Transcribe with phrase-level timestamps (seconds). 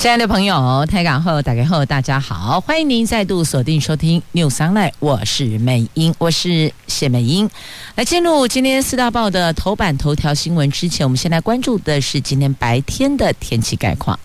[0.00, 7.50] 亲爱的朋友，台港后打开后，大家好，欢迎您再度锁定收听 News Online，我是美英，我是谢美英。
[7.96, 14.18] 来进入今天四大报的头版头条新闻之前，我们先来关注的是今天白天的天气概况。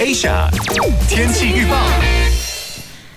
[0.00, 0.50] Asia
[1.08, 1.76] 天气预报。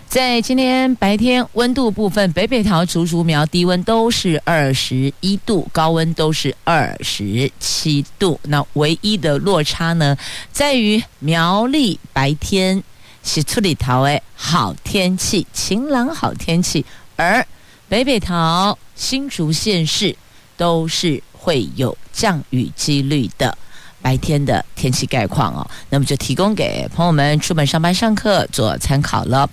[0.09, 8.39] 在今天白天温度部分，北北桃、竹竹苗低温都是二十一度，高温都是二十七度。
[8.45, 10.17] 那唯一的落差呢，
[10.51, 12.83] 在于苗栗白天
[13.23, 16.83] 是出里桃诶好天气，晴朗好天气，
[17.15, 17.45] 而
[17.87, 20.15] 北北桃、新竹县市
[20.57, 23.55] 都是会有降雨几率的。
[24.01, 29.49] 白天的天气概况哦，那么就提供给朋友们出门上班上课做参考了。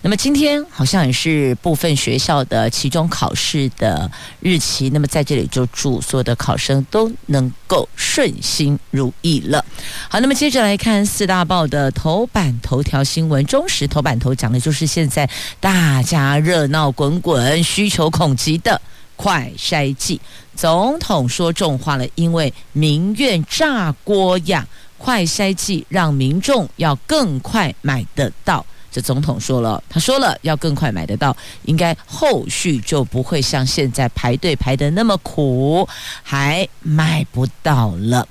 [0.00, 4.08] 那么今天好像也是部分学校的期中考试的
[4.40, 9.64] 日期，那么在这里就祝所有的考生都能够顺心如意了。
[10.08, 18.80] 好，那么接着来看四大报的头版头条新闻，中时头版头讲的就是现在大家热闹滚滚、需求恐急的。
[19.18, 20.20] 快筛剂，
[20.54, 24.64] 总统说重话了，因为民怨炸锅呀！
[24.96, 35.88] 快筛剂让民众要更快买得到，这总统说了，他说了要更快买得到，应该后续就不会像现在排队排得那么苦，
[36.22, 38.26] 还买不到了。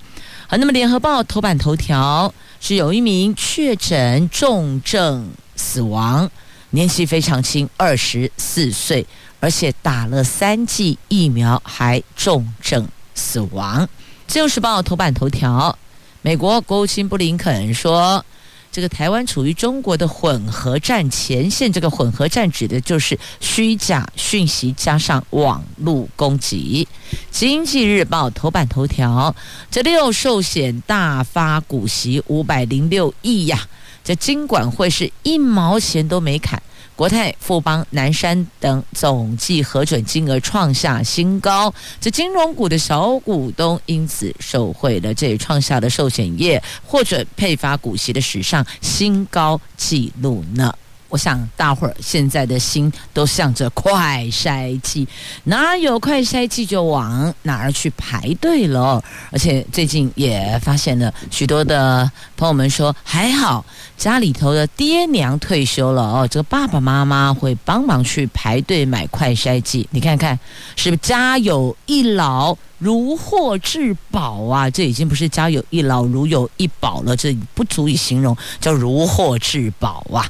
[0.47, 6.29] 好，那么联合报头版头条是有一名确诊重症死亡，
[6.71, 9.05] 年纪非常轻，二十四岁。
[9.39, 13.87] 而且打了三剂疫苗还重症死亡。
[14.27, 15.77] 自由时报头版头条，
[16.21, 18.25] 美国国务卿布林肯说，
[18.71, 21.71] 这个台湾处于中国的混合战前线。
[21.71, 26.87] 这个混合战指的就是虚假讯息加上网络攻击。
[27.31, 29.33] 经济日报头版头条，
[29.71, 33.67] 这六寿险大发股息五百零六亿呀，
[34.03, 36.61] 这金管会是一毛钱都没砍。
[36.97, 41.71] 国泰、富邦、南山等总计核准金额创下新高，
[42.01, 50.73] 这金融股的小股东因此受惠了，这也创下了寿险业获准配发股息的史上新高纪录呢。
[51.09, 55.07] 我想大伙儿现在的心都向着快筛剂，
[55.45, 59.03] 哪有快筛剂就往哪儿去排队了。
[59.31, 63.65] 而且最近也发现了许多的朋友们说，还好
[63.97, 69.87] 家里头的爹娘退休了哦，这个爸爸妈妈会帮忙去排队买快筛剂。
[69.91, 70.37] 你看看，
[70.75, 74.69] 是不是家有一老如获至宝啊？
[74.69, 80.29] 这已经不是家有一老如有一宝了，这不足以形容，叫如获至宝啊。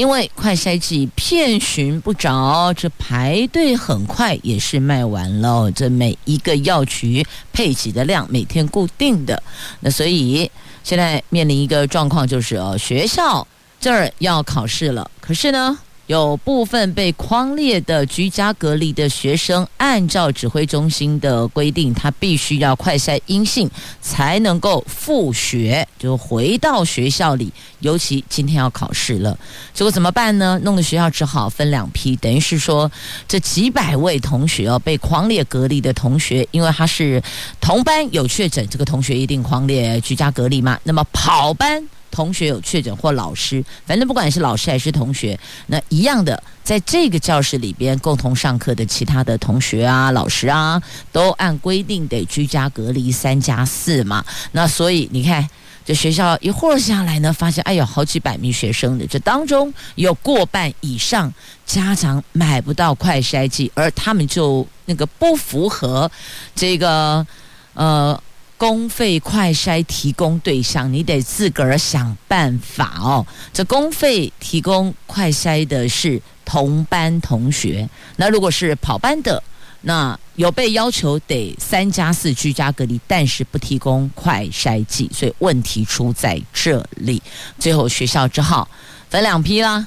[0.00, 5.70] 因为快筛剂片寻不着，这排队很快也是卖完了。
[5.72, 7.22] 这每一个药局
[7.52, 9.42] 配给的量每天固定的，
[9.80, 10.50] 那所以
[10.82, 13.46] 现在面临一个状况就是哦，学校
[13.78, 15.78] 这儿要考试了，可是呢，
[16.10, 23.70] 有部分被框列的居家隔离的学生，按照指挥中心的规定，他必须要快筛阴性
[24.02, 27.52] 才能够复学，就回到学校里。
[27.78, 29.38] 尤其今天要考试了，
[29.72, 30.58] 结果怎么办呢？
[30.64, 32.90] 弄得学校只好分两批，等于是说，
[33.28, 37.22] 这几百位同学哦，被框列隔离的同学，因为他是
[37.60, 40.76] 同班有确诊，这个同学一定框列居家隔离嘛。
[40.82, 41.88] 那么跑班。
[42.10, 50.80] 同学有确诊或老师，反正不管是老师还是同学，那一样的，在这个教室里边共同上课的其他的同学啊、老师啊，
[51.12, 54.24] 都按规定得居家隔离三加四嘛。
[54.52, 55.48] 那所以你看，
[55.84, 61.32] 这学校一会儿下来呢，发现哎呦，好几百名学生的，这当中有过半以上
[61.64, 66.10] 家长买不到快筛剂，而他们就那个不符合
[66.54, 67.26] 这个
[67.74, 68.20] 呃。
[68.60, 73.26] 公费快筛提供对象，你得自个儿想办法哦。
[73.54, 79.42] 这公费提供快筛的是同班同学，那如果是跑班的，
[79.80, 87.22] 那有被要求得三加四居家隔离，但是不提供快筛剂，所以问题出在这里。
[87.58, 88.68] 最后学校只好
[89.08, 89.86] 分两批啦，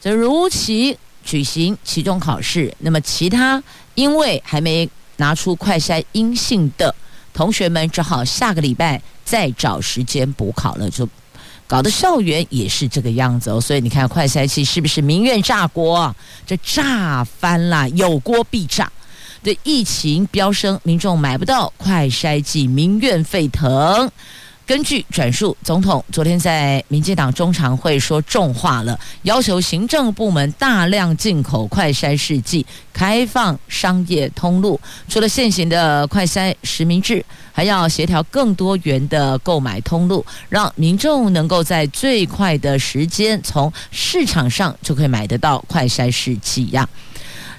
[0.00, 2.72] 这如期举行期中考试。
[2.78, 3.60] 那么其他
[3.96, 6.94] 因为还没拿出快筛阴性的。
[7.32, 11.08] 同学们只好下个礼拜再找时间补考了，就
[11.66, 13.60] 搞得校园也是这个样子哦。
[13.60, 16.14] 所以你看，快筛剂是不是民怨炸锅？
[16.46, 18.90] 这炸翻了，有锅必炸。
[19.42, 24.10] 这疫情飙升，民众买不到快筛剂，民怨沸腾。
[24.64, 34.80] 根据转述，总统昨天在民进党中常会说重话了，要求行政部门大量进口快筛试剂，开放商业通路。
[35.08, 46.88] 除了现行的快筛实名制，还要协调更多元的购买通路，让民众能够在最快的时间从市场上就可以买得到快筛试剂呀。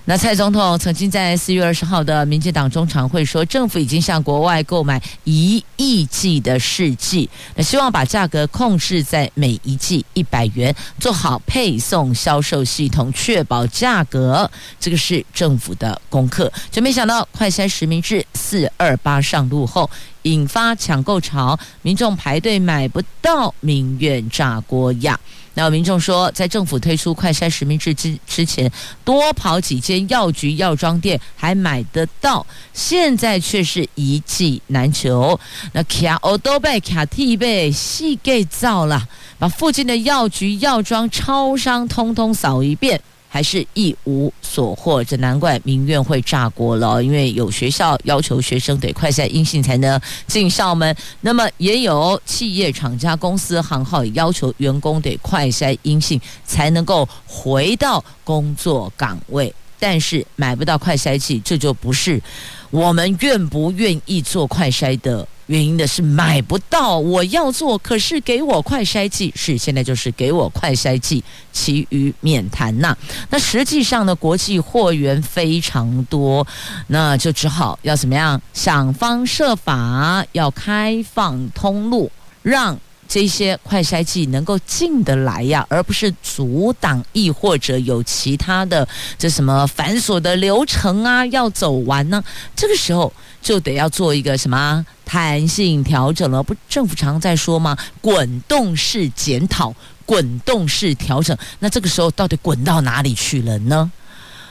[0.06, 14.50] 那蔡总统曾经在四月二十号的民进党中常会说，政府已经向国外购买一亿剂的试剂，那希望把价格控制在每一剂一百元，做好配送销售系统，确保价格。
[14.78, 16.52] 这个是政府的功课。
[16.70, 19.90] 就没想到快筛实名制四二八上路后，
[20.24, 25.18] 引发抢购潮，民众排队买不到，民怨炸锅呀。
[25.56, 28.72] 那民众说，在政府推出快筛实名制之之前，
[29.06, 35.40] 多跑几间药局、药妆店还买得到，现在却是一剂难求。
[35.74, 39.08] 那卡欧都被卡替被细给造了，
[39.38, 43.00] 把附近的药局、药妆、超商通通扫一遍。
[43.34, 47.04] 还是一无所获，这难怪民怨会炸锅了。
[47.04, 59.52] 因为有学校要求学生得快筛阴性才能进校门，那么也有企业、厂家、公司行号也要求员工得快筛阴性才能够回到工作岗位。
[59.80, 62.22] 但是买不到快筛剂，这就不是
[62.70, 65.28] 我们愿不愿意做快筛的。
[65.54, 72.98] 原因的是买不到，我要做，可是给我快筛剂，是现在就是给我快筛剂，其余免谈呐。
[73.30, 76.48] 那实际上呢，国际货源非常多，
[76.88, 82.12] 那就只好要怎么样，想方设法要开放通路，
[82.42, 82.80] 让。
[83.06, 88.88] 这些快筛剂能够进得来呀，而不是阻挡，亦或者有其他的
[89.20, 92.24] 这什么繁琐的流程啊要走完呢？
[92.56, 96.42] 这个时候就得要做一个什么弹性调整了。
[96.42, 97.78] 不，政府常在说吗？
[98.01, 99.75] 滚动式检讨，
[100.06, 101.38] 滚动式调整。
[101.60, 103.92] 那这个时候到底滚到哪里去了呢？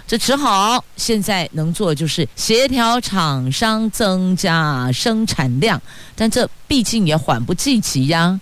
[0.06, 5.80] 这只好现在能做的就是协调厂商增加生产量，
[6.14, 8.38] 但这毕竟也缓不济急呀。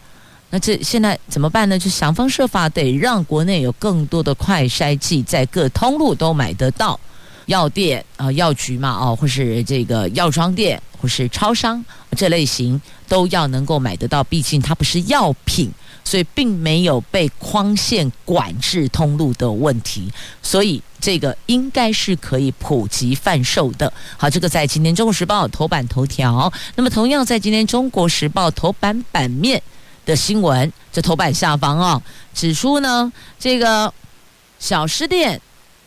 [0.49, 1.79] 那这现在怎么办呢？
[1.79, 6.99] 就想方设法得让国内有更多的快筛剂在各通路都买得到，
[7.51, 11.85] 药店啊、药局嘛，哦，或是这个药妆店，或是超商
[12.17, 14.23] 这类型都要能够买得到。
[14.25, 15.71] 毕竟它不是药品。
[16.03, 20.11] 所以并没有被框限管制通路的问题，
[20.43, 23.93] 所以这个应该是可以普及贩售的。
[24.17, 26.53] 好，这个在今天《中国时报》头版头条。
[26.75, 29.63] 那么同样在今天《中国时报》头版版面
[30.05, 32.03] 的新闻，这头版下方啊、哦，
[32.35, 33.93] 指出呢，这个
[34.59, 35.41] 小吃店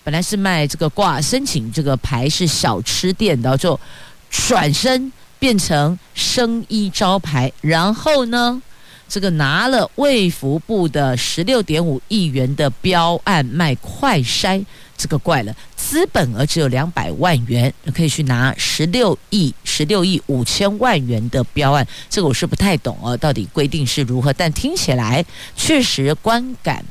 [0.03, 3.79] 本来是卖这个挂申请这个牌是小吃店的，就
[4.29, 8.61] 转身变成生意招牌，然后呢，
[9.07, 14.63] 这个拿了卫福部的十六点五亿元的标案卖快筛，
[14.97, 24.33] 这个怪了，资本额只有两百万元，可以去拿十六亿十六亿五千万元的标案，这个我是不太懂哦，到底规定是如何？
[24.33, 25.23] 但听起来
[25.55, 26.83] 确实观感。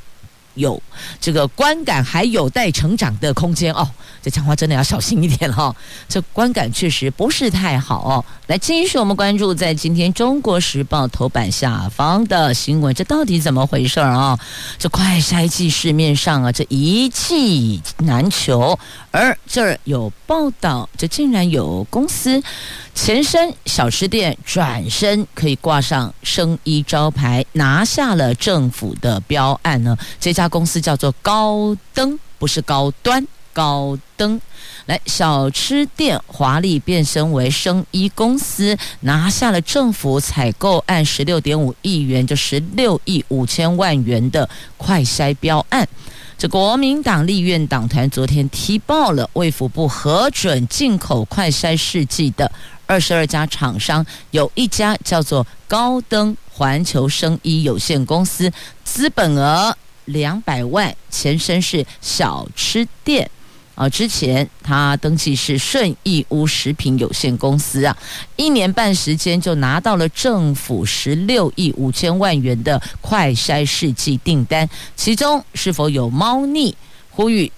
[0.55, 0.81] 有
[1.21, 3.89] 这个观感还有待成长的空间哦，
[4.23, 5.75] 这讲话真的要小心一点哈、
[6.09, 8.25] 这观感确实不是太好哦。
[8.47, 14.39] 来，继续我们关注在今天《中国时报》头版下方的新闻，这到底怎么回事儿啊？
[14.79, 18.79] 这快筛剂市面上啊，这一剂难求，
[19.11, 22.43] 而这儿有报道，这竟然有公司。
[22.95, 29.97] 前身小吃店转身可以挂上生医招牌，拿下了政府的标案呢。
[30.21, 34.41] 这家公司叫做高登，不是高端，高登。
[34.87, 45.89] 来，小吃店华丽变身为生医公司，拿下了政府采购案十六点五亿元，就十六亿五千万元的快筛标案。
[46.37, 52.51] 这国民党立院党团昨天踢爆了卫福部核准进口快筛试剂的
[52.85, 58.51] 二十二家厂商，有一家叫做高登环球生医有限公司，
[58.83, 63.31] 资本额两百万，前身是小吃店。
[63.75, 67.97] 啊，之前他登记是顺义屋食品有限公司啊，
[68.37, 76.75] 一年半时间就拿到了政府十六亿五千万元的快筛试剂订单，其中是否有猫腻？
[77.11, 77.51] 呼吁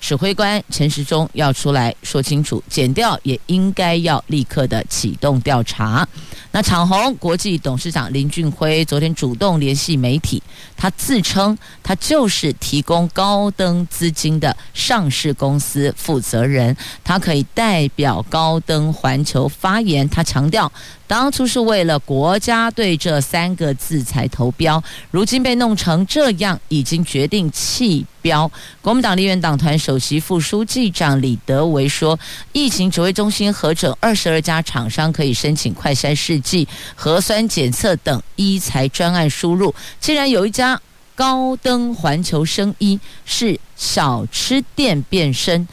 [0.00, 6.06] 指挥官陈时中要出来说清楚，减掉也应该要立刻的启动调查。
[6.50, 10.42] 那长虹国际董事长林俊辉昨天主动联系媒体，
[10.76, 16.74] 他自称他就是提供高登资金的上市公司负责人，
[17.04, 20.08] 他可以代表高登环球发言。
[20.08, 20.72] 他强调，
[21.08, 28.48] 当初是为了国家队这三个字才投标，如今被弄成这样，已经决定弃标。
[28.80, 32.16] 国民党立院党团首席副书记长李德维说，
[32.52, 36.38] 疫情指挥中心核准二十二家厂商可以申请快筛试。
[36.38, 40.80] 剂核酸检测等医材专案输入，竟然有一家
[41.14, 45.66] 高登环球生医是小吃店变身，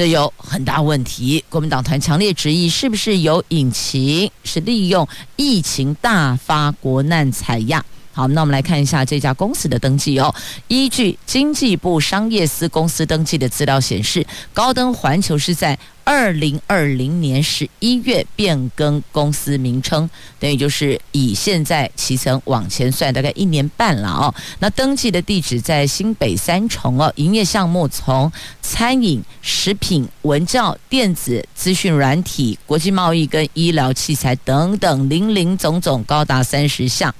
[0.00, 1.44] 这有很大问题。
[1.50, 4.30] 国民党团强烈质疑，是不是有隐情？
[4.44, 7.84] 是利用疫情大发国难采样？
[8.12, 10.34] 好，那我们来看一下这家公司的登记哦。
[10.66, 24.34] 依据经济部商业司公司登记的资料显示，高登环球是在二零二零年十一月变更公司名称，等于就是以现在期程往前算，大概一年半了哦。
[24.58, 37.14] 那登记的地址在新北三重哦，营业项目从餐饮、食品、文教、电子、资讯软体、国际贸易跟医疗器材等等，林林总总高达三十项。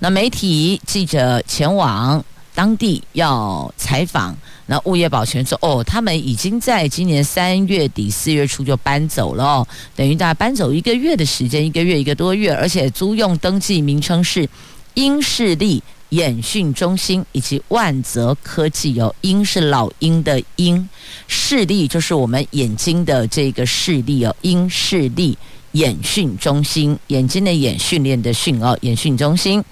[0.00, 2.24] 那媒体记者前往
[2.54, 4.36] 当地要采访，
[4.66, 14.48] 那物业保全说：“哦，他们已经在今年三月底四月初就搬走了，等于大概搬走一个月的时间，一个月一个多月，而且租用登记名称是
[14.94, 20.88] 英视力眼训中心以及万泽科技哦，英是老鹰的鹰，
[21.26, 25.36] 视力就是我们眼睛的这个视力哦，英视力。”
[25.72, 29.62] 演训中心，眼睛的演，训练的训哦，演训中心。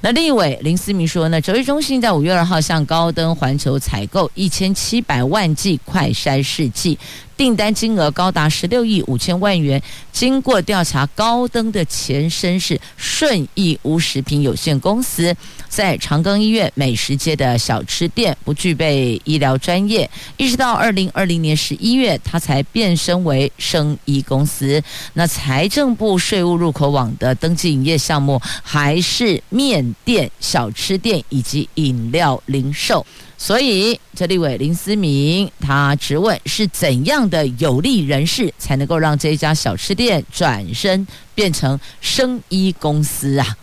[0.00, 6.98] 那另一位林思明说呢，指挥中心在五月二号向高登环球采购一千七百万剂快筛试剂。
[7.40, 9.82] 订单金额高达十六亿五千万元。
[10.12, 15.34] 经过调查，高登的前身是顺义屋食品有限公司，
[15.66, 20.10] 在长庚医院美食街的小吃店，不具备医疗专业。
[20.36, 24.82] 一直到二零二零年十一月，他才变身为生医公司。
[25.14, 33.06] 那财政部税务入口网的登记营业项目还是面店、小吃店以及饮料零售。
[33.42, 43.56] 所以，这立委林思明他质问：是怎样的有利人士才能够让这一家小吃店转身变成生医公司啊？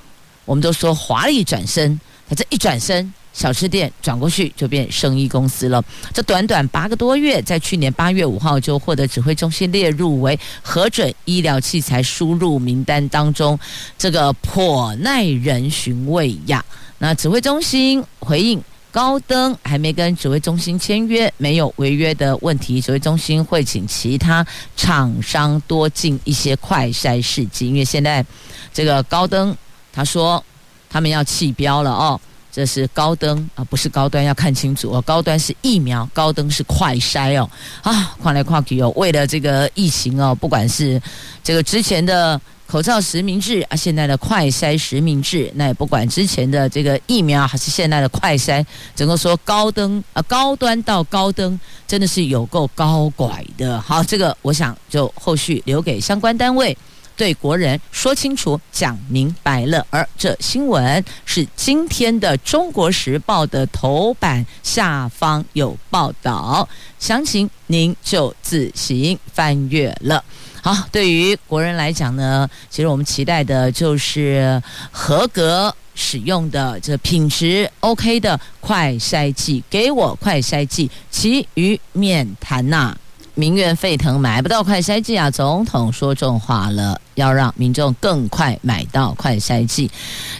[0.45, 5.79] 我们都说华丽转身，他这一转身，小吃店转过去就变生医公司了。
[6.11, 13.57] 这短短八个多月，在去年八月五号就获得指挥中心列入为核准医疗器材输入名单当中，
[13.95, 16.65] 这个颇耐人寻味呀。
[16.97, 18.59] 那指挥中心回应。
[18.91, 22.81] 高登还没跟指挥中心签约，没有违约的问题。
[22.81, 28.25] 指挥中心会请其他厂商多进一些快筛试剂，因为现在
[28.73, 29.55] 这个高登
[29.93, 30.43] 他说
[30.89, 32.19] 他们要弃标了哦，
[32.51, 35.01] 这是高登啊，不是高端，要看清楚哦。
[35.01, 37.47] 高端是疫苗，高登是快筛哦。
[37.83, 40.99] 啊，跨来跨去哦，为了这个疫情哦，不管是
[41.43, 42.39] 这个之前的。
[42.67, 51.57] 口罩实名制啊，现在的快筛实名制，那也不管之前的这个疫苗还是现在的快筛，整个说高登啊，高端到高登，
[51.87, 53.79] 真的是有够高拐的。
[53.79, 56.77] 好，这个我想就后续留给相关单位
[57.15, 59.87] 对国人说清楚、讲明白了。
[59.89, 66.67] 而这新闻是今天的《中国时报》的头版下方有报道，
[66.99, 70.21] 详情您就自行翻阅了。
[70.67, 82.93] 好，对于国人来讲呢，其实我们期待的就是合格使用的这品质 OK 的快筛剂，给我快筛剂，其余免谈呐。
[83.35, 85.31] 民怨沸腾，买不到快筛剂啊！
[85.31, 89.89] 总统说重话了，要让民众更快买到快筛剂。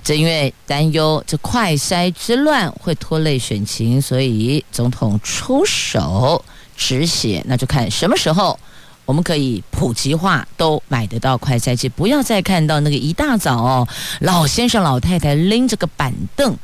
[0.04, 6.44] 这因为担忧这快筛之乱会拖累选情，所以总统出手
[6.76, 8.60] 止血，那就看什么时候。
[9.08, 13.88] 我们可以普及化，都买得到快筛剂，不要再看到那个一大早哦，
[14.20, 16.56] 老先生老太太拎着个板凳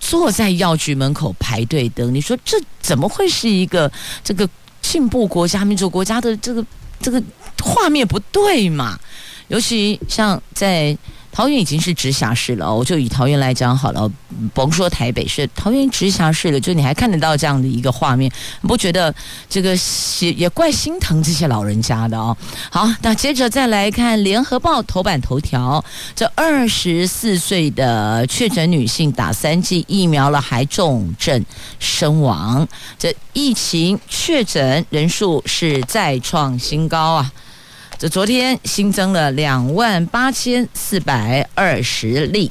[0.00, 2.12] 坐在药局门口排队等。
[2.12, 3.90] 你说这怎么会是一个
[4.24, 4.46] 这个
[4.80, 6.66] 进步国家、民主国家的这个
[7.00, 7.22] 这个
[7.62, 8.98] 画面不对嘛？
[9.46, 10.98] 尤其像在。
[11.32, 14.08] 桃园已经是直辖市了，我就以桃园来讲好了，
[14.52, 19.12] 甭说台北市，桃园直辖市了，就你还看得到这样的一个画面，不觉得
[19.48, 19.74] 这个
[20.20, 22.36] 也也怪心疼这些老人家的哦。
[22.70, 25.82] 好，那接着再来看《联合报》头版头条，
[26.14, 31.42] 这二十四岁的确诊女性打三剂疫苗了还重症
[31.78, 37.32] 身亡，这疫情确诊人数是再创新高啊。
[38.02, 42.50] 这昨天新增了两万八千四百二十例。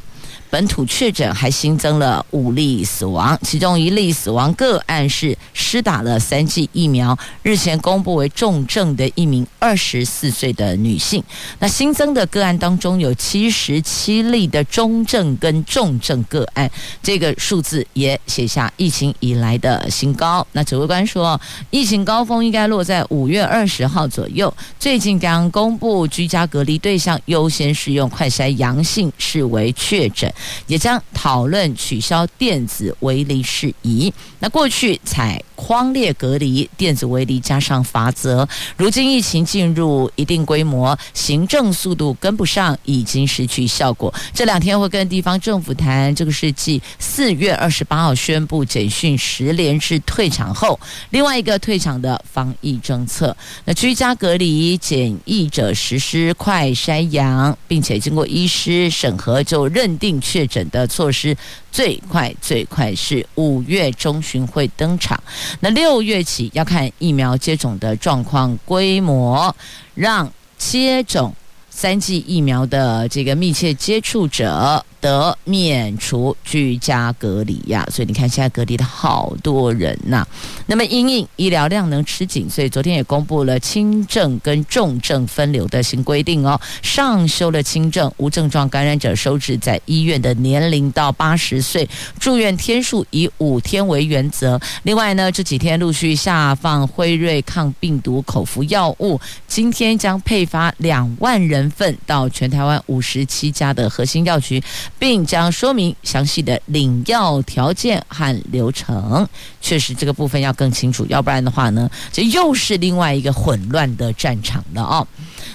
[0.51, 11.23] 本土确诊还新增了五例死亡，其中一例死亡个案是施打了三剂疫苗，日前公布为重症的一名二十四岁的女性。
[11.59, 16.69] 那新增的个案当中有七十七例的中症跟重症个案，
[17.01, 20.45] 这个数字也写下疫情以来的新高。
[20.51, 21.39] 那指挥官说，
[21.69, 30.29] 疫情高峰应该落在五月二十号左右，最近将公布居家隔离对象优先适用快筛阳性视为确诊。
[30.67, 34.13] 也将讨论取消电子围篱事宜。
[34.39, 44.11] 那过去采荒列隔离、电子围篱加上罚则，如今疫情进入一定规模，行政速度跟不上，已经失去效果。
[44.33, 50.79] 这两天会跟地方政府谈，这个是继四月二十八号宣布简讯十连制退场后，
[51.11, 53.37] 另外一个退场的防疫政策。
[53.63, 61.37] 那居家隔离检疫者实施快筛阳，并且经过医师审核就认定确诊的措施。
[61.71, 65.21] 最快最快是五月中旬会登场，
[65.61, 69.55] 那六月起要看疫苗接种的状况规模，
[69.95, 71.33] 让接种
[71.71, 74.85] 三剂疫苗的这个密切接触者。
[75.01, 80.23] 得免除居家隔离呀，所以你看现在隔离的好多人呐、
[80.67, 86.61] 那么因应医疗量能吃紧，所以昨天也公布了轻症跟重症分流的新规定哦。
[86.83, 94.61] 上修了轻症无症状感染者收治在医院的年龄到八十岁，住院天数以五天为原则。
[94.83, 104.61] 另外呢，这几天陆续下放辉瑞抗病毒口服药物，今天将配发两万人份到全台湾五十七家的核心药局。
[104.97, 109.27] 并将说明详细的领药条件和流程。
[109.59, 115.07] 确实，这个部分要更清楚，要不然的话呢，这又是另外一个混乱的战场了哦。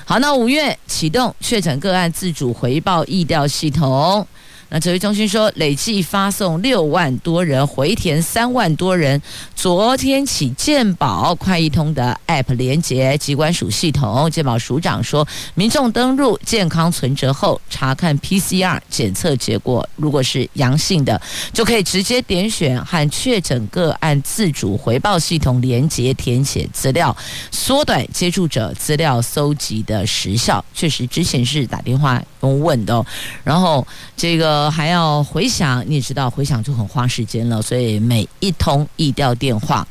[0.05, 4.27] 好，那五月启动确诊个案自主回报疫调系统。
[4.69, 9.21] 那指挥中心说，累计发送六万多人回填三万多人。
[9.55, 21.21] 昨天起，健保快易通的 App 连接机关署系统，健保署长说，民众登入健康存折后，查看 PCR 检测结果，如果是阳性的，
[21.53, 27.17] 就可以直接点选和确诊个案自主回报系统连接填写资料，
[27.53, 30.65] 缩短接触者资料搜集的时效。
[30.75, 33.07] 确实，之前是打电话问的哦，
[33.45, 34.57] 然后这个。
[34.77, 39.87] 还要回想，你知道回想就很花时间了，所以每一通意调电话，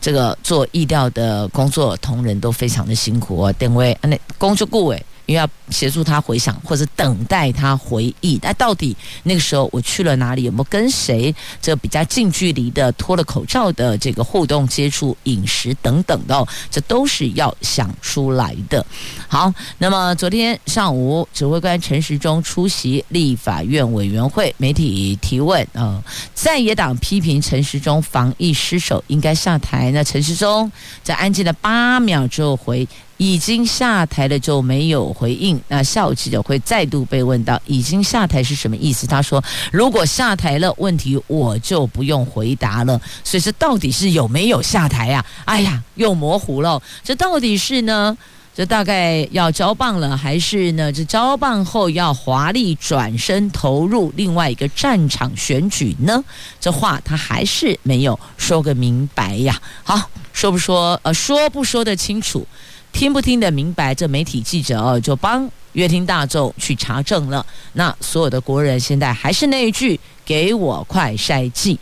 [0.00, 3.52] 这个做意调的工作同仁都非常的辛苦哦。
[3.54, 5.04] 电话那工作顾问。
[5.30, 10.42] 因为要协助他回想或者等待他回忆，那到底那个时候我去了哪里？
[10.42, 18.84] 有没有跟谁这比较近距离的脱了口罩的这个互动接触、饮食等等的，这都是要想出来的。
[19.28, 26.02] 好，那么昨天上午，指挥官陈时中出席立法院委员会，媒体提问啊，
[26.34, 29.92] 在野党批评陈时中防疫失守，应该下台。
[29.92, 30.72] 那陈时中
[31.04, 32.88] 在安静了八秒之后回。
[33.20, 35.60] 已经下台了就没有回应。
[35.68, 39.06] 那下午记者会再度被问到，已经下台是什么意思？
[39.06, 42.98] 他说，如果下台了，问题我就不用回答了。
[43.22, 45.22] 所以这到底是有没有下台呀？
[45.44, 46.80] 哎呀，又模糊了。
[47.04, 48.16] 这到底是呢？
[48.54, 50.90] 这大概要交棒了，还是呢？
[50.90, 56.24] 这交棒后要华丽转身投入另外一个战场选举呢？
[56.58, 59.60] 这话他还是没有说个明白呀。
[59.82, 60.98] 好，说不说？
[61.02, 62.46] 呃，说不说得清楚？
[62.92, 63.94] 听不听得明白？
[63.94, 67.44] 这媒体记者哦，就帮乐听大众去查证了。
[67.72, 71.78] 那所有的国人现在还是那一句：给我快筛剂。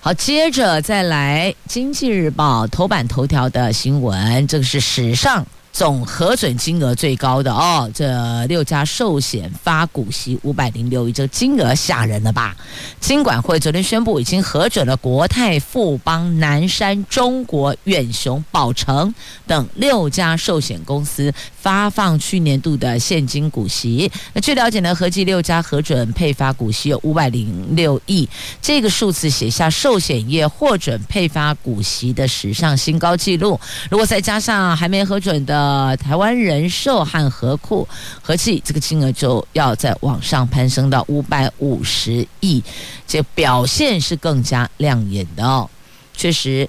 [0.00, 5.44] 好，接着再来《经济日报》头版头条的新闻，这个是史上。
[5.74, 12.56] 总核准金额最高的哦，这六家寿险发股息五百零六亿，这金额吓人了吧？
[13.00, 19.12] 金管会昨天宣布，已经核准了国泰、富邦、南山、中国、远雄、宝成
[19.48, 24.08] 等六家寿险公司发放去年度的现金股息。
[24.32, 28.28] 那据了解呢，合计六家核准配发股息有五百零六亿，
[28.62, 33.58] 这个数字写下寿险业获准配发股息的史上新高纪录。
[33.90, 37.88] 如果再加上还没核准的，呃，台湾人寿和和库
[38.20, 42.62] 合计这个金额就要在往上攀升到五百五十亿，
[43.06, 45.68] 这表现是更加亮眼的哦。
[46.14, 46.68] 确实，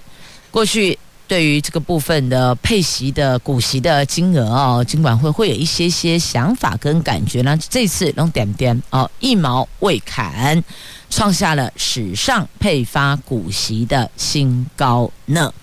[0.50, 7.58] 过去对于这个部分的配息的股息的金额哦，金管会会有一些些想法跟感觉呢。
[7.70, 10.64] 这次弄点点哦，一毛未砍，
[11.10, 15.54] 创下了史上配发股息的新高呢。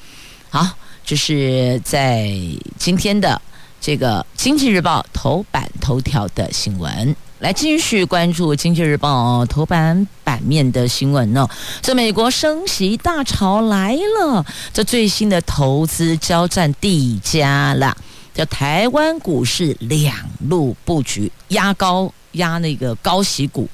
[0.51, 0.69] 好。
[1.05, 2.31] 就是在
[2.79, 3.41] 今天的
[3.81, 7.15] 这个《经济日报》头版头条的新闻。
[7.41, 11.49] 来继续关注《经济日报》头版版面的新闻呢。
[11.81, 17.97] 这美国升息大潮来了，这最新的投资交战递加了。
[18.33, 20.15] 叫台湾股市两
[20.49, 23.69] 路布局，压高压那个高息股。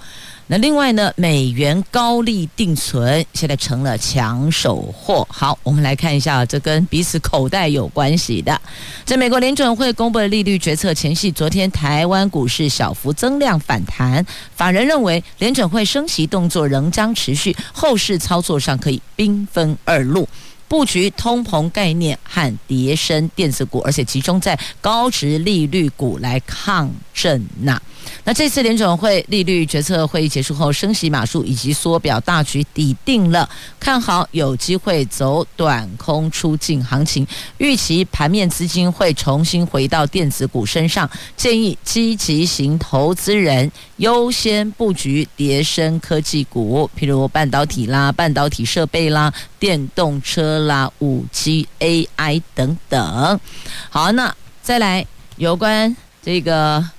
[0.51, 5.27] 那另外呢，美元高利定存现在成了抢手货。
[5.31, 8.59] 好，我们来看一下，这跟彼此口袋有关系的。
[9.05, 14.25] 在美国联准会公布的利率决策前夕，昨天台湾股市小幅增量反弹。
[14.57, 20.27] 法人认为，联准会升息动作仍将持续，后市操作上可以兵分二路。
[20.67, 27.81] 布局通膨概念和跌升电子股，而且集中在高值利率股来抗震呐。
[28.25, 33.49] 那这次联准会利率决策会议结束后，升息码数以及缩表大局底定了，
[33.81, 53.41] 看好有机会走短空出尽行情，预期盘面资金会重新回到电子股身上，建议积极型投资人优先布局叠升科技股，譬如半导体啦、半导体设备啦、电动车啦、五 G AI 等等。
[53.89, 55.07] 好，那再来
[55.37, 56.98] 有关这个。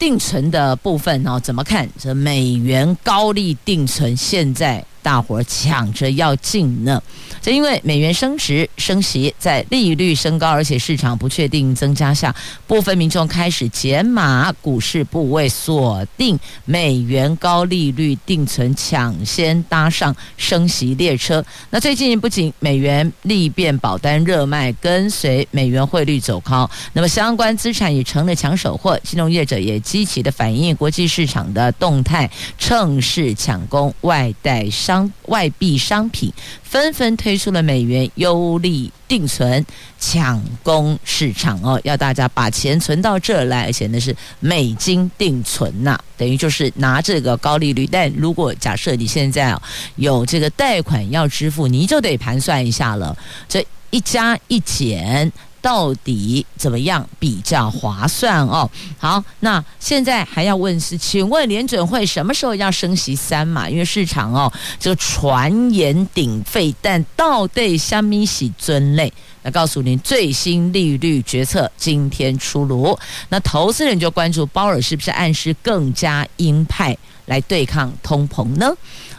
[0.00, 1.88] 定存的部分哦，怎么看？
[1.98, 4.84] 这美元高利定存现在。
[5.02, 7.02] 大伙抢着要进呢，
[7.40, 12.34] 这因为美元升值升息，在利率升高而且市场不确定增加下，
[12.66, 21.44] 部分民众开始减码股市部位，锁定美元高利率定存，抢先搭上升息列车。
[21.70, 28.98] 那最近不仅美元利变保单热卖，跟随美元汇率走高，那么相关资产也成了抢手货。
[29.02, 34.68] 金融业者也积极的反映国际市场的动态，趁势抢攻外带。
[34.90, 36.32] 商外币商品
[36.64, 39.64] 纷纷推出了美元优利定存
[40.00, 47.86] 抢攻市场哦，要大家把钱存到这来，而且那是美金定存呐、等于就是拿这个高利率。
[47.86, 49.56] 但如果假设你现在
[49.94, 53.16] 有这个贷款要支付，你就得盘算一下了，
[53.48, 55.30] 这一加一减。
[55.62, 58.70] 到底怎么样比较划算哦？
[58.98, 63.68] 好，那现在还要问是，请问联准会什么时候要升息三嘛？
[63.68, 69.10] 因为市场哦，这个传言鼎沸，但到底虾米是真的？
[69.42, 72.98] 那告诉您，最新利率决策今天出炉，
[73.30, 76.96] 那投资人就关注鲍尔是不是暗示更加鹰派
[77.30, 78.70] 来对抗通膨呢？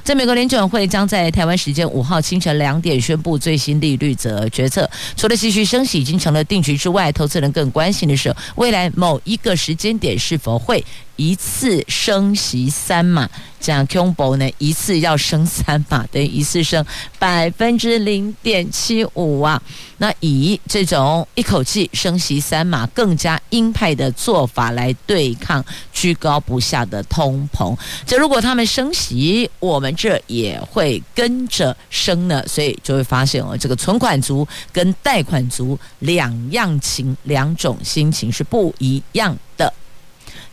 [0.04, 4.90] 在美国联准会将在台湾时间五号清晨两点宣布最新利率则决策。
[5.16, 10.84] 除了继续升息已经成了定局之外，投资人更关心的是未来某一个时间点是否会
[11.22, 13.30] 一次升息三码。
[13.60, 16.84] 讲 combo 呢，一次要升三码，等于一次升
[17.20, 19.62] 百分之零点七五啊。
[20.00, 27.78] 那以这种一口气升息三码，更加鹰派的做法来对抗居高不下的通膨。
[28.04, 32.44] 这如果他们升息，我们这也会跟着升呢。
[32.48, 39.38] 所以就会发现哦，这个存款族跟贷款族两样情，两种心情是不一样。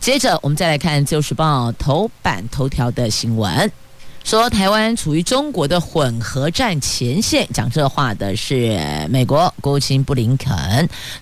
[0.01, 3.71] 接着，我们再来看《自由时报》头版头条的新闻。
[4.25, 10.55] 说台湾处于中国的混合战前线，讲这话的是美国国务卿布林肯。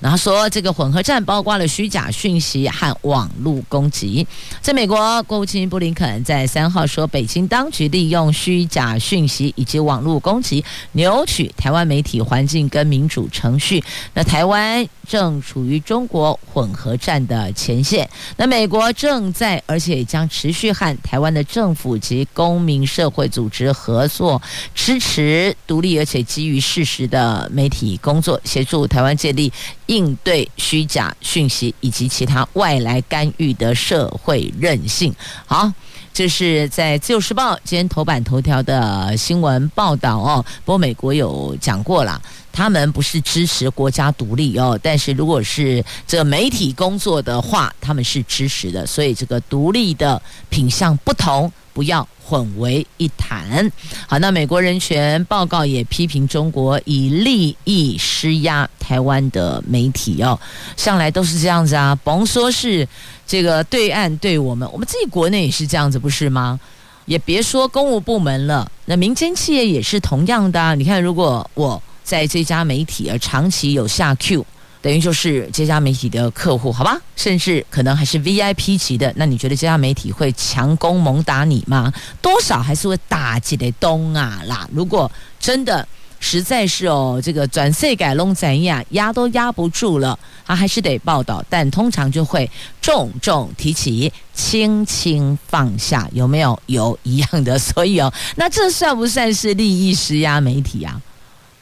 [0.01, 4.27] 然后说这个混合战包括了虚假讯息和网络攻击。
[4.61, 13.83] 在美国，国务卿布林肯在三号说，北京当局利用虚假讯息以及网络攻击，扭曲台湾媒体环境跟民主程序。
[14.15, 18.09] 那台湾正处于中国混合战的前线。
[18.37, 22.87] 那美国正在，而且将持续和台湾的政府及公民。
[22.87, 24.41] 社会组织合作，
[24.75, 29.53] 支持独立而且基于事实的媒体工作，协助台湾建立
[29.87, 35.15] 应对虚假讯息以及其他外来干预的社会韧性。
[35.45, 35.71] 好，
[36.17, 40.43] 这是在《自由时报》今天头版头条的新闻报道哦。
[40.65, 42.19] 不过美国有讲过了，
[42.51, 48.87] 他们不是支持国家独立哦，但是如果是这个媒体工作的话，他们是支持的。
[48.87, 52.09] 所以这个独立的品相不同，不要。
[52.27, 53.71] 混为一谈。
[54.09, 60.39] 好，那美国人权报告也批评中国以利益施压台湾的媒体哦，
[60.77, 61.95] 向来都是这样子啊。
[62.03, 62.87] 甭说是
[63.25, 66.59] 这个对岸对我们，我们自己国内也是这样子，不是吗？
[67.05, 70.75] 也别说公务部门了，那民间企业也是同样的啊。
[70.75, 74.45] 你看，如果我在这家媒体而长期有下 Q。
[74.87, 76.97] 等于就是这家媒体的客户，好吧？
[77.17, 79.13] 甚至可能还是 VIP 级的。
[79.17, 81.93] 那你觉得这家媒体会强攻猛打你吗？
[82.23, 84.69] 多少还是会打击的东啊啦。
[84.73, 85.85] 如果真的
[86.21, 92.49] 实在是哦，这个转世改龙怎样压都压不住了，他还是得报道，但通常就会
[92.81, 96.57] 重重提起，轻轻放下，有没有？
[96.67, 101.03] 有一样的，所以哦，那这算不算是利益施压媒体啊？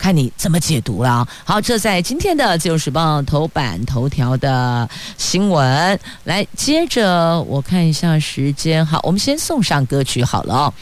[0.04, 1.26] 看你怎么解读了。
[1.46, 4.86] 好，这在今天的《自由时报》头版头条的
[5.16, 5.98] 新闻。
[6.24, 8.84] 来，接着我看一下时间。
[8.84, 10.74] 好，我们先送上歌曲好了哦。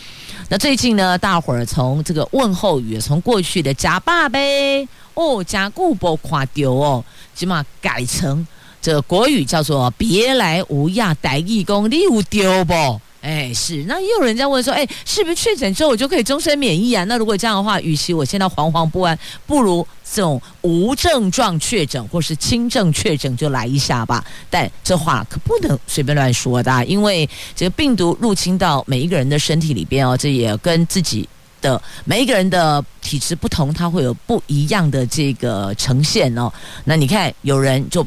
[0.48, 8.44] 那最近呢，大伙儿从这个问候语，从过去的“假爸呗”哦，“假固不垮丢”哦，起码改成
[8.80, 17.04] 这国语叫做“别来无恙，台语讲你有丢不？”哎，是，那也有人在问说，哎，是不是确诊之后我就可以终身免疫啊？
[17.04, 24.24] 那如果这样的话，与其我现在惶惶不安，不如这种无症状确诊或是轻症确诊就来一下吧。
[24.50, 31.28] 但这话可不能随便乱说的，因为这个病毒入侵到每一个人的身体里边哦，这也跟自己
[31.61, 36.52] 的每一个人的体质不同，它会有不一样的这个呈现哦。
[36.85, 38.04] 那你看，有人就。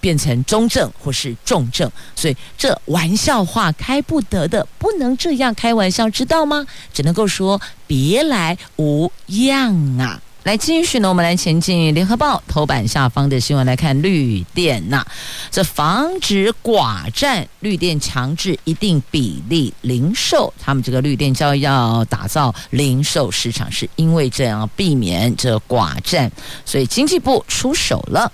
[0.00, 6.66] 变成中症或是重症，所以这玩笑话开不得的，不能这样开玩笑，知道吗？
[6.92, 10.20] 只能够说别来无恙啊！
[10.44, 15.04] 来继续呢，我们来前进联合报头版下方的新闻来看绿电呐、
[15.50, 26.30] 这防止寡占，绿电强制一定比例零售，他们这个绿电交易要打造零售市场，是因为这样避免这寡占，
[26.64, 28.30] 所以经济部出手了。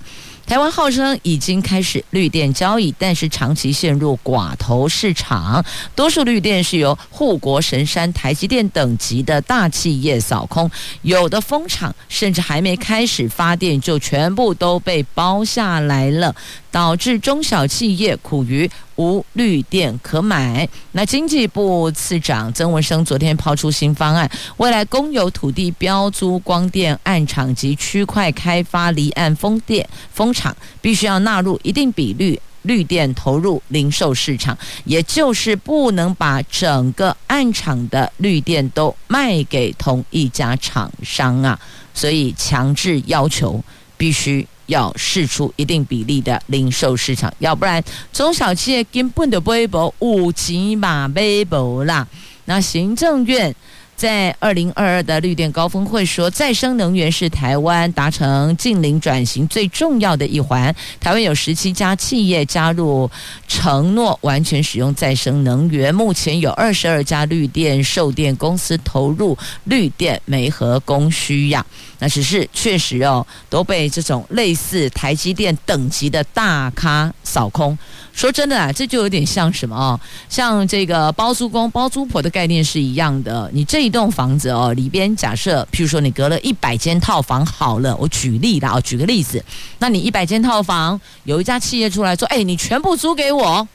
[0.47, 16.35] 台湾号称已经开始绿电交易，但是长期陷入寡头市场，多数绿电是由护国神山台积电等级的大企业扫空，有的风场甚至还没开始发电就全部都被包下来了。
[16.73, 20.67] 导致中小企业苦于无绿电可买。
[20.93, 41.61] 那经济部次长曾文生昨天抛出新方案，未来公有土地标租光电案场及区块开发离岸风电风场，必须要纳入一定比率绿电投入零售市场，也就是不能把整个案场的绿电都卖给同一家厂商啊。
[41.93, 43.63] 所以强制要求
[43.99, 44.47] 必须。
[44.73, 47.83] 要试出一定比例的零售市场，要不然
[48.13, 52.07] 中小企业根本就不会保五级嘛微博啦。
[52.47, 53.55] 那行政院。
[53.95, 60.75] 在二零二二的绿电高峰会说，再生能源是台湾达成净零转型最重要的一环。
[60.99, 63.09] 台湾有十七家企业加入
[63.47, 71.65] 承诺完全使用再生能源，目前有二十二家绿电售电公司投入绿电媒合供需呀。
[72.01, 77.79] 那只是确实哦，都被这种类似台积电等级的大咖扫空。
[78.15, 79.99] 说真的啊，这就有点像什么哦？
[80.29, 83.51] 像这个包租公包租婆的概念是一样的。
[83.55, 89.43] 你这一栋房子哦，里边假设，譬如说你隔了一百间套房，好了，我举例的啊举个例子，
[89.79, 93.67] 那你一百间套房，有一家企业出来说，哎，你全部租给我，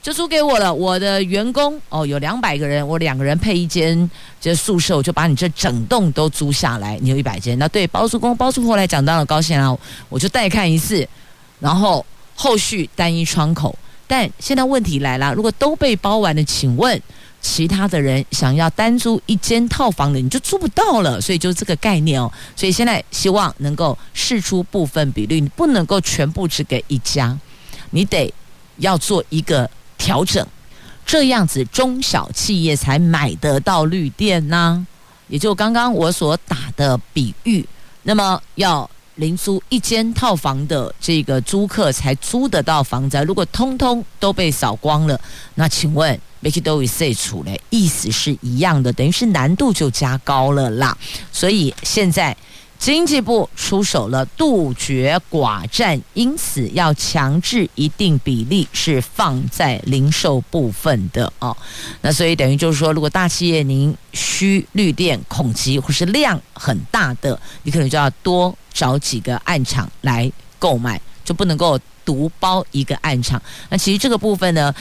[0.00, 0.72] 就租给我了。
[0.72, 4.08] 我的员工哦，有两百个人，我两个人配一间
[4.40, 6.96] 这宿舍，我就把你这整栋都租下来。
[7.02, 9.76] 你有一百间，那对包租公包租婆来讲，当然高兴啊，
[10.08, 11.06] 我就带看一次，
[11.58, 12.06] 然后。
[12.42, 16.98] 后续单一窗口，但现在问题来了，如果都被包完了，请问
[17.42, 21.20] 其他的人想要单租一间套房的，你就租不到了。
[21.20, 22.32] 所以就这个概念哦。
[22.56, 27.38] 所以现在希望能够释出部分比率，你不能够全部只给一家，
[27.90, 28.32] 你得
[28.78, 30.46] 要做一个调整，
[31.04, 34.86] 这样子中小企业才买得到绿电呢。
[35.28, 37.68] 也就刚刚我所打的比喻，
[38.04, 38.88] 那么要。
[39.20, 45.20] 零租一间套房的这个租客才租得到房子，如果通通都被扫光了，
[45.56, 47.60] 那请问没去都会谁出嘞？
[47.68, 50.96] 意思是一样的，等于是难度就加高了啦。
[51.30, 52.34] 所以现在
[52.80, 61.56] 经济部出手了，杜绝寡占，因此要强制一定比例是放在零售部分的哦。
[62.00, 68.52] 那所以等于就是说，如果大企业您需绿电恐急或是量很大的，你可能就要多。
[68.72, 73.42] 找几个案场来购买，就不能够独包一个案场。
[73.68, 74.72] 那其实这个部分呢，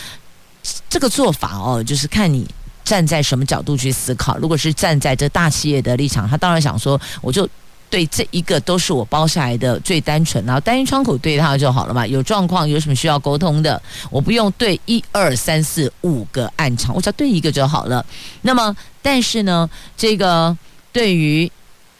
[0.88, 2.48] 这个做法哦，就是看你
[2.84, 4.38] 站在什么角度去思考。
[4.38, 7.50] 如果是站在这大企业的立场，他当然想说，我就
[7.90, 12.06] 对这一个都是我包下来的最单纯，然后单一窗口对他就好了嘛。
[12.06, 18.06] 有状况有什么需要沟通的，我不用对一二三四五个暗场，我只要对一个就好了。
[18.42, 20.56] 那么，但是呢，这个
[20.92, 21.52] 对于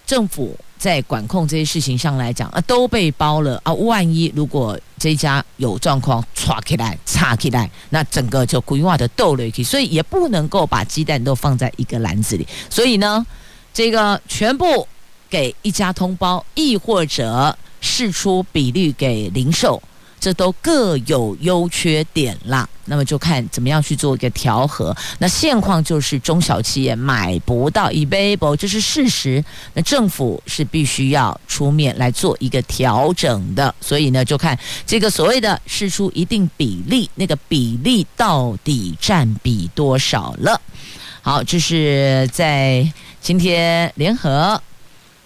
[0.06, 0.56] 政府。
[0.80, 3.74] 在管控这些事情上来讲啊，都被包了啊。
[3.74, 12.48] 万一如果这家有状况，唰起来，插起来，那整个就规划的斗了去，所以也不能够把鸡蛋都放在一个篮子里。
[12.70, 13.26] 所以呢，
[13.74, 14.88] 这个全部
[15.30, 19.82] 给一家通包，亦或者释出比率给零售。
[20.22, 24.94] 这都各有优缺点啦，那么就看怎么样去做一个调和。
[25.18, 29.42] 那现况就是中小企业买不到 available，这是事实。
[29.74, 40.60] 那政府是必须要出面来做一个调整的，所以呢，就看这个所谓的释出一定比例，那个比例到底占比多少了。
[41.22, 42.86] 好，这是在
[43.22, 44.62] 今天联合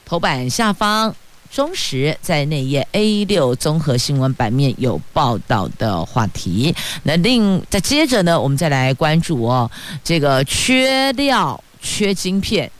[0.05, 1.15] 头版下方。
[1.51, 6.73] 中时在内页 A 六综合新闻版面有报道的话题。
[7.03, 9.69] 那另再接着呢，我们再来关注哦，
[10.03, 12.71] 这个缺料、缺晶片，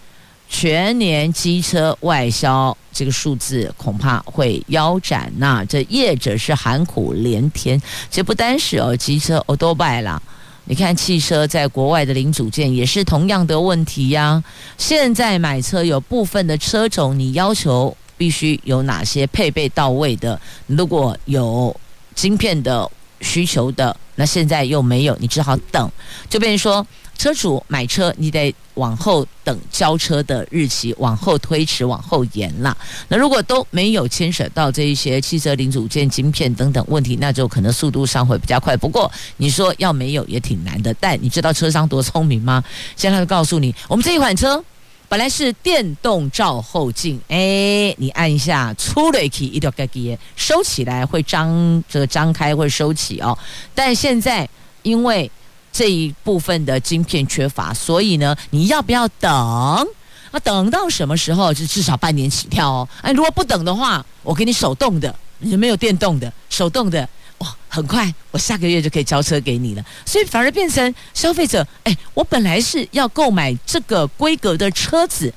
[0.49, 10.19] 全年机车外销这个数字恐怕会腰斩呐、这业者是喊苦连天，这不单是哦，机车哦都败了。
[10.65, 14.43] 你看汽车在国外的零组件也是同样的问题呀、
[14.78, 17.95] 现在买车有部分的车种，你要求。
[18.15, 20.39] 必须有哪些配备到位的？
[20.67, 21.76] 如果有
[22.13, 25.91] 晶片的需求的，那现在又没有，你只好等。
[26.30, 32.76] 就变成说，车主买车，你得往后等交车的日期，往后推迟，往后延了。
[33.08, 38.76] 那如果都没有牵扯到这一些汽车零组件、晶片等等问题，那就可能速度上会比较快。
[38.76, 40.93] 不过你说要没有也挺难的。
[40.99, 42.63] 但你知道车商多聪明吗？
[42.95, 44.63] 现在就告诉你，我们这一款车。
[45.10, 53.38] 本来是电动照后镜，哎，你按一下，出了去一条盖给收起来会张，这个张开会收起哦。
[53.76, 54.49] 但现在
[54.82, 55.30] 因为
[55.73, 59.88] 这一部分的晶片缺乏，所以呢，你要不要等？
[60.31, 61.53] 那等到什么时候？
[61.53, 62.88] 就至少半年起跳哦。
[63.01, 67.09] 哎，如果不等的话，我给你手动的，你没有电动的，手动的。
[67.39, 75.33] 哇，很快，我下个月就可以交车给你了，所以反而变成消费者，哎，我本来是要购买这个规格的车子，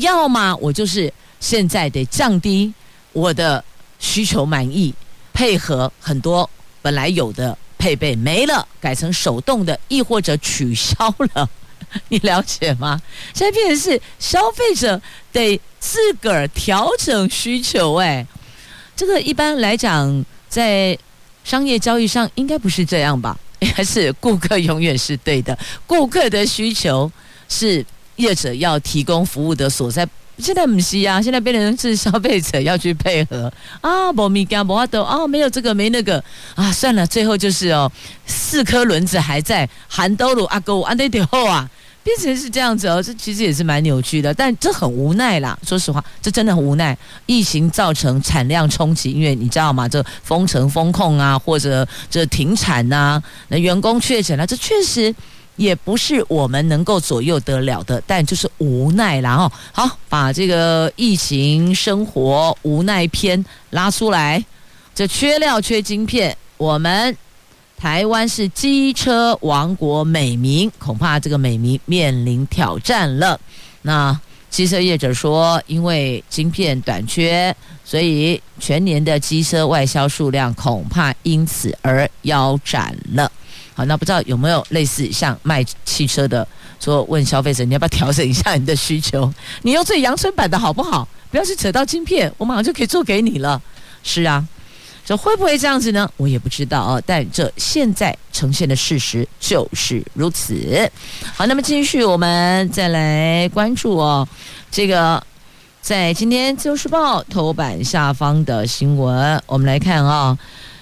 [0.00, 2.72] 要么我就是现在得降低
[3.12, 3.62] 我的
[3.98, 4.92] 需求满意，
[5.32, 6.48] 配合很多
[6.82, 7.56] 本来有的
[7.86, 10.96] 配备没了，改成手动的，亦或者取消
[11.34, 11.48] 了，
[12.08, 13.00] 你了解吗？
[13.32, 18.26] 现在变成是消费者得自个儿调整需求，哎，
[18.96, 20.98] 这个一般来讲在。
[21.44, 23.38] 商业交易上应该不是这样吧？
[23.60, 27.08] 应该是顾客永远是对的，顾客的需求
[27.48, 30.04] 是业者要提供服务的所在。
[30.38, 36.22] 现在不是啊，现在变成是消费者要去配合啊，没米干，没阿斗啊，没有这个没那个
[36.54, 37.90] 啊，算了，最后就是哦，
[38.26, 41.68] 四颗轮子还在，韩兜鲁阿哥安得点后啊。
[42.06, 45.58] 变成是这样子哦，这其实也是蛮扭曲的，但这很无奈啦。
[45.66, 46.96] 说实话，这真的很无奈。
[47.26, 49.88] 疫情造成产量冲击，因为你知道吗？
[49.88, 55.12] 这封城封控啊，或者这停产啊，那员工确诊了，这确实
[55.56, 58.02] 也不是我们能够左右得了的。
[58.06, 59.52] 但就是无奈啦哦。
[59.72, 64.44] 好，把这个疫情生活无奈篇拉出来。
[64.94, 67.16] 这缺料缺晶片，我们。
[67.78, 73.38] 台湾是机车王国美名，恐怕这个美名面临挑战了。
[73.82, 83.30] 那机车业者说，因为晶片短缺，所以全年的机车外销数量恐怕因此而腰斩了。
[83.76, 86.48] 好，那不知道有没有类似像卖汽车的
[86.80, 89.32] 说，问消费者你要不要调整一下你的需求？
[89.62, 91.06] 你用最阳春版的好不好？
[91.30, 93.60] 不要去扯到晶片，我马上就可以做给你了。
[94.02, 94.44] 是啊。
[95.04, 96.10] 这会不会这样子呢？
[96.16, 97.02] 我也不知道哦。
[97.06, 100.90] 但这现在呈现的事实就是如此。
[101.36, 104.26] 好，那么继续我们再来关注哦，
[104.68, 105.22] 这个
[105.80, 110.36] 在今天《自由时报》头版下方的新闻，我们来看啊、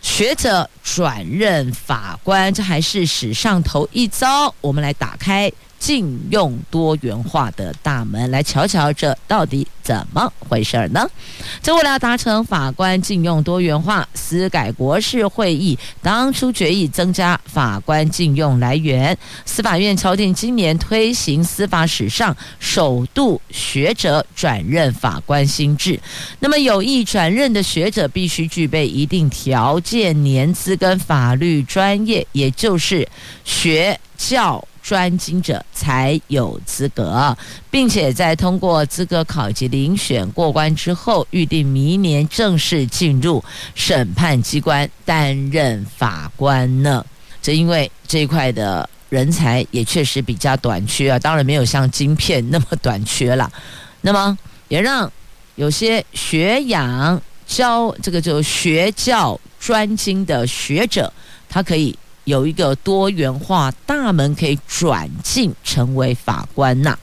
[0.04, 4.54] 学者转任法官，这还是史上头一遭。
[4.60, 5.50] 我们来打开。
[5.84, 11.06] 禁用多元化的大门，来瞧瞧这到底怎么回事儿呢？
[11.62, 19.14] 这为了达成法官禁用多元化，司改国事会议当初决议增加法官禁用来源。
[19.44, 26.00] 司法院敲定今年推行司法史上首度学者转任法官新制。
[26.40, 33.06] 那么有意转任的学者必须具备一定条件、年资跟法律专业，也就是
[33.44, 34.66] 学教。
[34.84, 37.34] 专精者才有资格，
[37.70, 43.42] 并且在通过资格考级遴选过关之后，预定明年正式进入
[43.74, 47.02] 审判机关担任法官呢。
[47.40, 53.50] 这因为这一块的人才也确实比较短缺啊，当然没有像晶片那么短缺了。
[54.02, 54.36] 那么
[54.68, 55.10] 也让
[55.54, 61.10] 有些学养教这个就学教专精的学者，
[61.48, 61.98] 他可以。
[62.24, 66.98] 有一个多元化大门可以转进成为法官呐、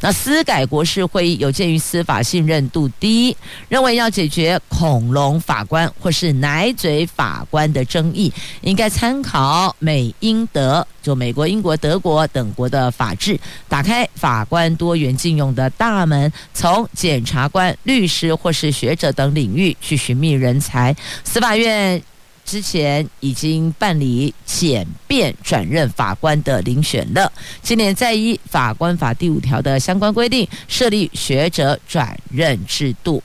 [0.00, 3.34] 那司改国事会议有鉴于司法信任度低，
[3.68, 20.94] 认为要解决恐龙法官或是奶嘴法官的争议，应该参考美英德，就美国、英国、德国等国的法制，打开法官多元进用的大门，从检察官、律师或是学者等领域去寻觅人才。
[21.24, 22.02] 司法院。
[22.46, 27.30] 之前已经办理简便转任法官的遴选了。
[27.60, 33.20] 今年再依法官法第五条的相关规定，设立学者转任制度。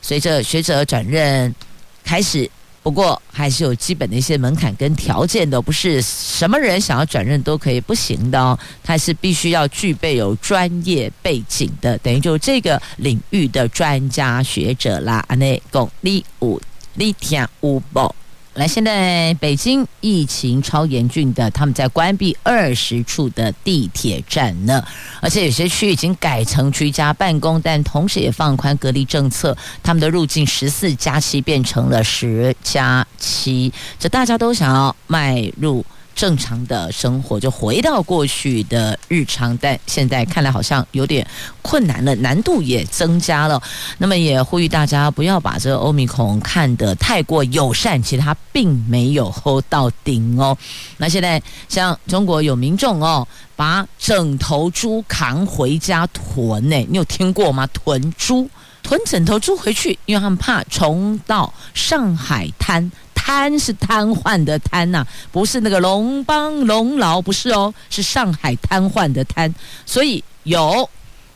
[0.00, 1.54] 随着学者转任
[2.02, 2.50] 开始，
[2.82, 8.58] 不过还是有基本的一些门槛跟条件的，不是什么人想要转任都可以不行的哦。
[8.82, 15.24] 他是必须要具备有专业背景的，等于就这个领域的专家学者啦。
[15.28, 16.60] 安内公立五
[16.94, 18.14] 立天五宝。
[18.54, 24.80] 来，现在北京疫情超严峻的，他们在关闭二十处的地铁站呢，
[25.20, 35.84] 而且有些区已经改成居家办公，但同时也放宽隔离政策，他们的入境十四加七变成了十加七，这大家都想要迈入。
[36.14, 41.26] 正常的生活就回到过去的日常，但现在看来好像有点
[41.60, 43.60] 困难了，难度也增加了。
[43.98, 50.56] 那么也呼吁大家不要把这个欧米孔看得太过友善，其实它并没有 hold 到顶哦。
[50.98, 57.66] 那现在像中国有民众哦，把整头猪扛回家囤呢，你有听过吗？
[57.72, 58.48] 囤猪，
[58.82, 62.90] 囤整头猪回去，因为他们怕重到上海滩。
[63.24, 69.52] 瘫是瘫痪的瘫呐、不是那个龙邦龙劳，不是哦，是上海瘫痪的瘫。
[69.86, 70.86] 所以有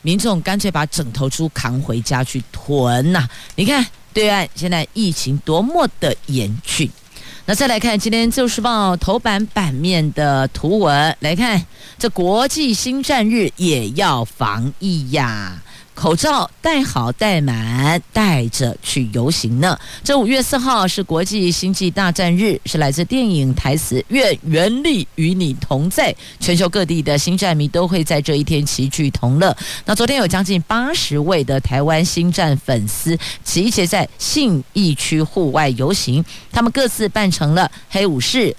[0.03, 3.83] 民众干脆把整头猪扛回家去囤呐、你看
[4.13, 6.87] 对岸现在疫情多么的严峻。
[7.45, 11.65] 那再来看今天《自由时报》头版版面的图文，来看
[11.97, 15.59] 这国际星战日也要防疫呀。
[15.99, 19.77] 口罩戴好戴满，戴着去游行呢。
[20.01, 26.15] 这五月四号是国际星际大战日，是来自电影台词“愿原力与你同在”。
[26.39, 29.53] 全球各地的星战迷都会在这一天齐聚同乐。
[29.83, 38.55] 那昨天有将近八十位的台湾星战粉丝集结在信义区户外游行，他们各自扮成了黑武士、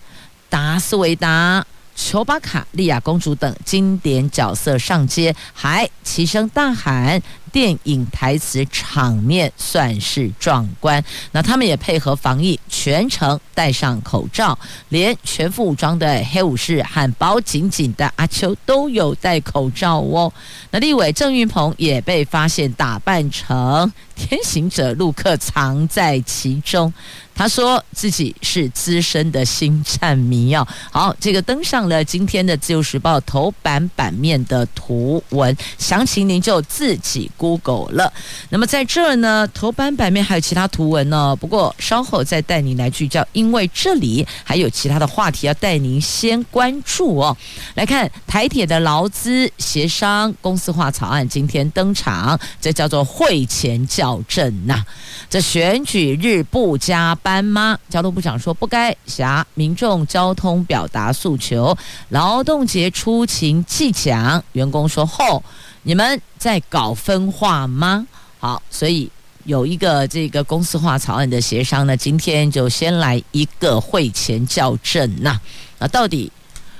[0.51, 1.66] 达斯维达。
[2.03, 7.20] 丘巴卡、莉亚公主等经典角色上街，还齐声大喊
[7.53, 11.03] 电影台词，场面算是壮观。
[11.32, 20.32] 那他们也配合防疫，全程戴上口罩，连全副武装的黑武士和包紧紧的阿秋都有戴口罩哦。
[20.70, 26.92] 那立委郑运鹏也被发现打扮成天行者，陆克藏在其中。
[27.32, 30.66] 他说自己是资深的星战迷哦。
[30.90, 38.12] 好，这个登上了今天的《自由时报》头版版面的图文，详情您就自己 Google 了。
[38.51, 47.36] 那么在这儿呢，头版版面还有其他图文呢，不过稍后再带您来聚焦，因为这里还有其他的话题要带您先关注哦。
[47.74, 54.84] 来看台铁的劳资协商公司化草案今天登场，这叫做会前校正呐。
[55.28, 57.41] 这选举日不加班。
[57.41, 57.78] 吗？
[57.88, 61.74] 交通部长说不该挟民众交通表达诉求。
[62.11, 65.43] 劳动节出勤季奖，员工说后
[65.83, 68.07] 你们在搞分化吗？
[68.39, 69.11] 好，所以
[69.45, 75.41] 有一个这个公司化草案的协商呢，今天就先来一个会前校正呐。
[75.78, 76.31] 那到底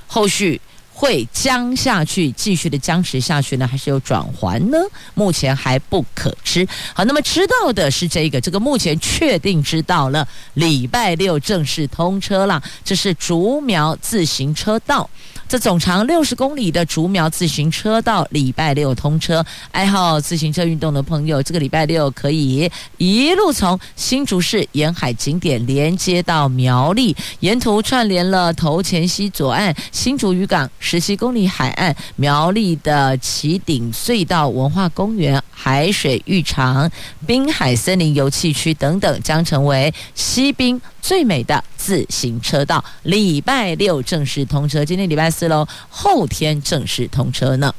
[0.07, 0.59] 后续？
[0.93, 4.77] 会僵下去，继续的僵持下去呢，还是有转圜呢？
[5.15, 6.67] 目前还不可知。
[6.93, 12.61] 好，那么知道的是这个，这个目前确定知道了，礼拜六正式通车了。
[12.83, 15.09] 这是竹苗自行车道。
[15.51, 19.45] 这总长六十公里的竹苗自行车道，礼拜六通车。
[19.71, 36.89] 爱好自行车运动的朋友，这个礼拜六可以一路从新竹市沿海景点连接到苗栗，沿途串联了头前溪左岸、新竹渔港、十七公里海岸、苗栗的旗顶隧道、文化公园、海水浴场、
[37.27, 42.83] 滨海森林游憩区等等，将成为西滨最美的自行车道。
[43.03, 45.47] 礼拜六正式通车，今天礼拜四。
[45.47, 47.73] 喽，后天正式通车呢。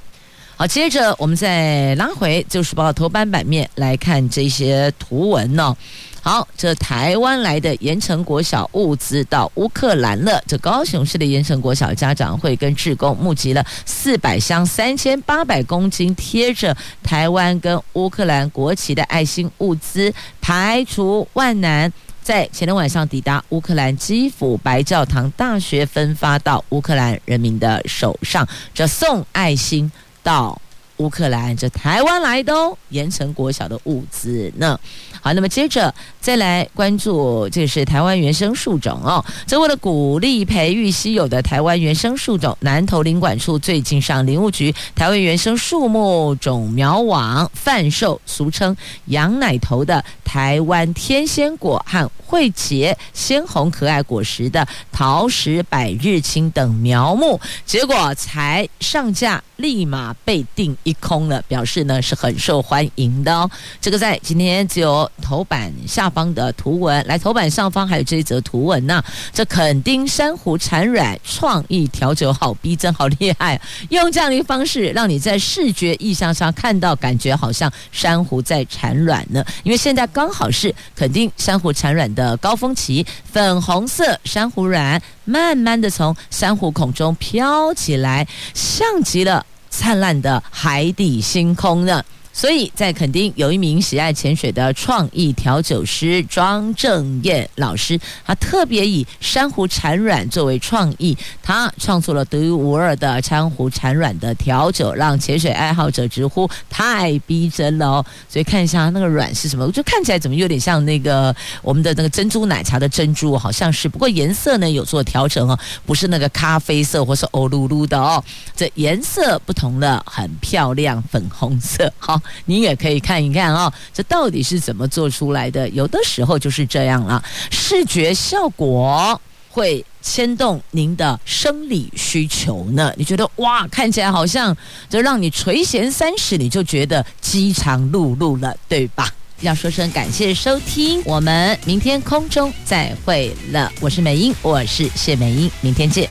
[0.56, 5.74] 好，接着我们再拉回《旧时报》头版版面来看这些图文呢。
[6.20, 10.40] 好，这台湾来的盐城国小物资到乌克兰了。
[10.46, 21.92] 这高雄市的盐城国小家长会跟志工募集了四百箱三千八百公斤贴着台湾跟乌克兰国旗的爱心物资，排除万难。
[22.22, 29.90] 在前天晚上抵达乌克兰基辅白教堂大学，分发到乌克兰人民的手上，这送爱心
[30.22, 30.60] 到
[31.02, 34.78] 乌克兰这台湾来的哦，盐城国小的物资呢。
[35.20, 39.24] 好，那么接着再来关注，这是台湾原生树种哦。
[39.46, 48.76] 这为了鼓励培育稀有的台湾原生树种，南投林管处最近上林务局台湾原生树木种苗网贩售，俗称
[49.06, 63.50] “羊奶头”的台湾天仙果和会结鲜红可爱果实的桃石百日青等苗木，结果才上架，立马被订空了，表示呢是很受欢迎的哦。
[63.80, 65.10] 这个在今天只有。
[65.22, 73.58] 头版下方的图文，来头版上方还有这一则图文呢、这垦丁珊瑚产卵创意调酒好逼真，好厉害！
[73.90, 79.42] 用这样的一个方式，让你在视觉意象上看到，感觉好像珊瑚在产卵呢。
[79.62, 92.04] 因为现在刚好是垦丁珊瑚产卵的高峰期，粉红色珊瑚卵慢慢的从珊瑚孔中飘起来，像极了灿烂的海底星空呢。
[92.32, 108.06] 所以在垦丁有一名喜爱潜水的创意调酒师庄正彦老师，他特别以珊瑚产卵作为创意，他创作了独一无二的珊瑚产卵的调酒，让潜水爱好者直呼太逼真了哦。
[108.28, 118.24] 所以看一下那个卵是什么，就看起来怎么有点像那个我们的那个珍珠奶茶的珍珠，好像是，不过颜色呢有做调整哦，不是那个咖啡色或是欧噜噜的哦，
[118.56, 122.21] 这颜色不同的很漂亮，粉红色好。
[122.44, 125.68] 你也可以看一看哦，这到底是怎么做出来的？
[125.70, 129.20] 有的时候就是这样了，视觉效果
[129.50, 132.92] 会牵动您的生理需求呢。
[132.96, 134.56] 你觉得哇，看起来好像
[134.88, 139.08] 就让你垂涎三尺，你就觉得饥肠辘辘了，对吧？
[139.40, 143.70] 要说声感谢收听，我们明天空中再会了。
[143.80, 146.08] 我是美英，我是谢美英，明天见。